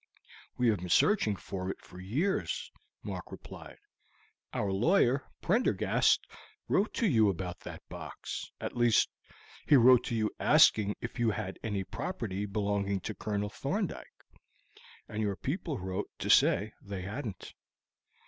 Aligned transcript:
"We 0.57 0.67
have 0.69 0.79
been 0.79 0.89
searching 0.89 1.35
for 1.35 1.69
it 1.69 1.79
for 1.79 1.99
years," 2.01 2.71
Mark 3.03 3.31
replied. 3.31 3.77
"Our 4.51 4.71
lawyer, 4.71 5.25
Prendergast, 5.43 6.25
wrote 6.67 6.91
to 6.95 7.05
you 7.05 7.29
about 7.29 7.59
that 7.59 7.87
box; 7.87 8.49
at 8.59 8.75
least, 8.75 9.11
he 9.67 9.75
wrote 9.75 10.03
to 10.05 10.15
you 10.15 10.31
asking 10.39 10.95
if 11.01 11.19
you 11.19 11.29
had 11.29 11.59
any 11.61 11.83
property 11.83 12.47
belonging 12.47 12.99
to 13.01 13.13
Colonel 13.13 13.49
Thorndyke, 13.51 14.23
and 15.07 15.21
your 15.21 15.35
people 15.35 15.77
wrote 15.77 16.09
to 16.17 16.31
say 16.31 16.73
they 16.81 17.03
hadn't." 17.03 17.53